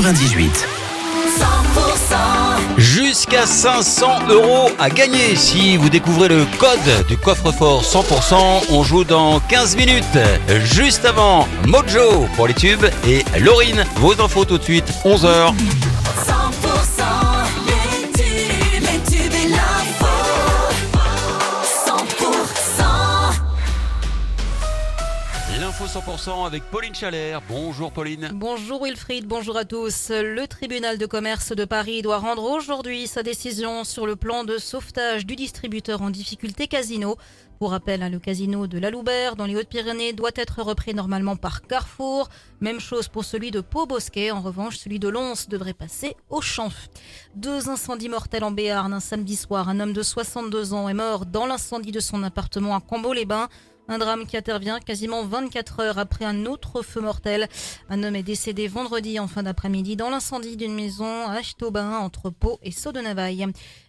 [0.00, 0.68] 98.
[2.76, 8.66] Jusqu'à 500 euros à gagner si vous découvrez le code du coffre-fort 100%.
[8.70, 10.04] On joue dans 15 minutes.
[10.62, 15.52] Juste avant, Mojo pour les tubes et Laurine, vos infos tout de suite, 11h.
[25.80, 27.40] L'info 100% avec Pauline Chalère.
[27.48, 28.30] Bonjour Pauline.
[28.34, 30.10] Bonjour Wilfried, bonjour à tous.
[30.10, 34.58] Le tribunal de commerce de Paris doit rendre aujourd'hui sa décision sur le plan de
[34.58, 37.16] sauvetage du distributeur en difficulté Casino.
[37.60, 41.36] Pour rappel, hein, le casino de la Loubert dans les Hautes-Pyrénées doit être repris normalement
[41.36, 42.28] par Carrefour.
[42.60, 44.32] Même chose pour celui de Pau-Bosquet.
[44.32, 46.70] En revanche, celui de Lons devrait passer au champ.
[47.36, 49.68] Deux incendies mortels en Béarn un samedi soir.
[49.68, 53.48] Un homme de 62 ans est mort dans l'incendie de son appartement à Cambo-les-Bains.
[53.90, 57.48] Un drame qui intervient quasiment 24 heures après un autre feu mortel.
[57.88, 62.28] Un homme est décédé vendredi en fin d'après-midi dans l'incendie d'une maison à Achetaubin entre
[62.28, 63.46] Pau et Saut de Navaille.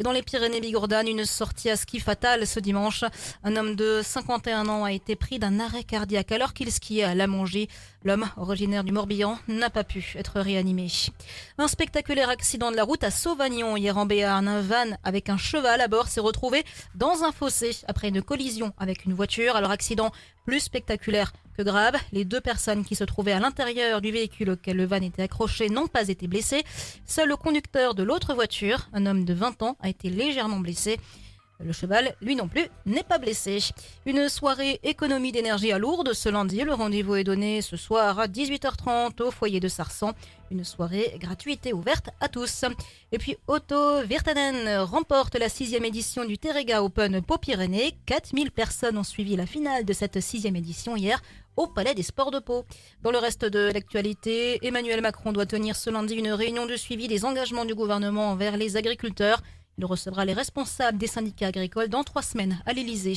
[0.00, 3.04] Et dans les Pyrénées-Bigourdanes, une sortie à ski fatale ce dimanche.
[3.44, 7.14] Un homme de 51 ans a été pris d'un arrêt cardiaque alors qu'il skiait à
[7.14, 7.68] Lamongie.
[8.02, 10.86] L'homme, originaire du Morbihan, n'a pas pu être réanimé.
[11.58, 14.48] Un spectaculaire accident de la route à Sauvagnon hier en Béarn.
[14.48, 18.72] Un van avec un cheval à bord s'est retrouvé dans un fossé après une collision
[18.78, 19.54] avec une voiture.
[19.54, 20.12] Alors accident
[20.44, 21.94] plus spectaculaire que grave.
[22.12, 25.68] Les deux personnes qui se trouvaient à l'intérieur du véhicule auquel le van était accroché
[25.68, 26.64] n'ont pas été blessées.
[27.06, 30.98] Seul le conducteur de l'autre voiture, un homme de 20 ans, a été légèrement blessé.
[31.62, 33.58] Le cheval, lui non plus, n'est pas blessé.
[34.06, 36.62] Une soirée économie d'énergie à Lourdes ce lundi.
[36.62, 40.12] Le rendez-vous est donné ce soir à 18h30 au foyer de Sarsan.
[40.50, 42.64] Une soirée gratuite et ouverte à tous.
[43.12, 47.94] Et puis Otto Virtanen remporte la sixième édition du Terrega Open Pau-Pyrénées.
[48.06, 51.20] 4000 personnes ont suivi la finale de cette sixième édition hier
[51.56, 52.64] au Palais des Sports de Pau.
[53.02, 57.06] Dans le reste de l'actualité, Emmanuel Macron doit tenir ce lundi une réunion de suivi
[57.06, 59.42] des engagements du gouvernement envers les agriculteurs.
[59.80, 63.16] Il recevra les responsables des syndicats agricoles dans trois semaines à l'Elysée.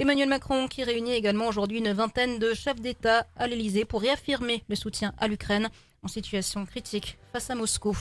[0.00, 4.64] Emmanuel Macron qui réunit également aujourd'hui une vingtaine de chefs d'État à l'Elysée pour réaffirmer
[4.68, 5.68] le soutien à l'Ukraine
[6.02, 7.96] en situation critique face à Moscou.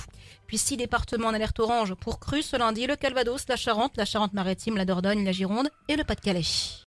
[0.48, 4.06] Puis six départements en alerte orange pour cru ce lundi, le Calvados, la Charente, la
[4.06, 6.78] Charente-Maritime, la Dordogne, la Gironde et le Pas-de-Calais.